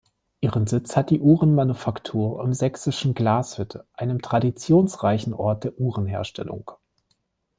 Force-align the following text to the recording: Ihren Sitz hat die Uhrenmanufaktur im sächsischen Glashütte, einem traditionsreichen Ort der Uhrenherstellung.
Ihren 0.39 0.65
Sitz 0.65 0.95
hat 0.97 1.11
die 1.11 1.19
Uhrenmanufaktur 1.19 2.43
im 2.43 2.53
sächsischen 2.53 3.13
Glashütte, 3.13 3.85
einem 3.93 4.19
traditionsreichen 4.19 5.35
Ort 5.35 5.65
der 5.65 5.77
Uhrenherstellung. 5.77 6.71